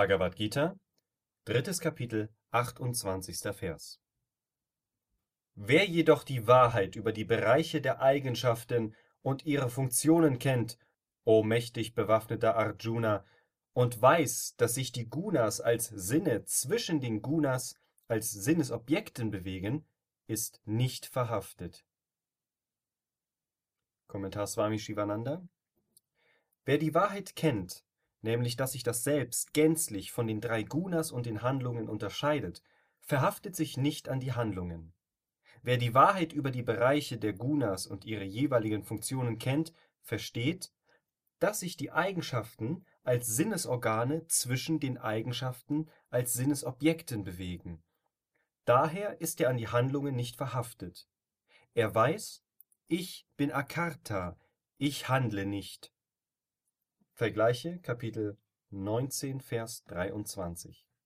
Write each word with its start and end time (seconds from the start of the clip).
Bhagavad 0.00 0.34
Gita, 0.34 0.80
drittes 1.44 1.78
Kapitel, 1.78 2.30
28. 2.52 3.54
Vers. 3.54 4.00
Wer 5.54 5.84
jedoch 5.84 6.24
die 6.24 6.46
Wahrheit 6.46 6.96
über 6.96 7.12
die 7.12 7.26
Bereiche 7.26 7.82
der 7.82 8.00
Eigenschaften 8.00 8.96
und 9.20 9.44
ihre 9.44 9.68
Funktionen 9.68 10.38
kennt, 10.38 10.78
o 11.24 11.42
mächtig 11.42 11.92
bewaffneter 11.92 12.56
Arjuna, 12.56 13.26
und 13.74 14.00
weiß, 14.00 14.54
dass 14.56 14.74
sich 14.74 14.90
die 14.90 15.10
Gunas 15.10 15.60
als 15.60 15.88
Sinne 15.88 16.46
zwischen 16.46 17.02
den 17.02 17.20
Gunas 17.20 17.74
als 18.08 18.30
Sinnesobjekten 18.30 19.30
bewegen, 19.30 19.84
ist 20.26 20.62
nicht 20.64 21.04
verhaftet. 21.04 21.84
Kommentar 24.06 24.46
Swami 24.46 24.78
Shivananda 24.78 25.46
Wer 26.64 26.78
die 26.78 26.94
Wahrheit 26.94 27.36
kennt, 27.36 27.84
nämlich 28.22 28.56
dass 28.56 28.72
sich 28.72 28.82
das 28.82 29.04
Selbst 29.04 29.52
gänzlich 29.52 30.12
von 30.12 30.26
den 30.26 30.40
drei 30.40 30.62
Gunas 30.62 31.10
und 31.10 31.26
den 31.26 31.42
Handlungen 31.42 31.88
unterscheidet, 31.88 32.62
verhaftet 33.00 33.56
sich 33.56 33.76
nicht 33.76 34.08
an 34.08 34.20
die 34.20 34.32
Handlungen. 34.32 34.92
Wer 35.62 35.76
die 35.76 35.94
Wahrheit 35.94 36.32
über 36.32 36.50
die 36.50 36.62
Bereiche 36.62 37.18
der 37.18 37.32
Gunas 37.32 37.86
und 37.86 38.04
ihre 38.04 38.24
jeweiligen 38.24 38.82
Funktionen 38.82 39.38
kennt, 39.38 39.72
versteht, 40.00 40.72
dass 41.38 41.60
sich 41.60 41.76
die 41.76 41.90
Eigenschaften 41.90 42.84
als 43.02 43.26
Sinnesorgane 43.26 44.26
zwischen 44.28 44.80
den 44.80 44.98
Eigenschaften 44.98 45.88
als 46.10 46.34
Sinnesobjekten 46.34 47.24
bewegen. 47.24 47.82
Daher 48.64 49.20
ist 49.20 49.40
er 49.40 49.48
an 49.48 49.56
die 49.56 49.68
Handlungen 49.68 50.14
nicht 50.14 50.36
verhaftet. 50.36 51.08
Er 51.74 51.94
weiß, 51.94 52.42
ich 52.88 53.26
bin 53.36 53.52
Akarta, 53.52 54.38
ich 54.76 55.08
handle 55.08 55.46
nicht. 55.46 55.92
Vergleiche 57.20 57.78
Kapitel 57.80 58.38
19, 58.70 59.40
Vers 59.42 59.84
23 59.88 60.89